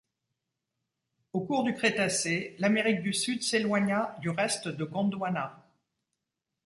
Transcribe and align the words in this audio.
Au 1.31 1.41
cours 1.41 1.63
du 1.63 1.75
Crétacé, 1.75 2.55
l'Amérique 2.57 3.03
du 3.03 3.13
Sud 3.13 3.43
s'éloigna 3.43 4.15
du 4.19 4.31
reste 4.31 4.67
de 4.67 4.83
Gondwana. 4.83 5.63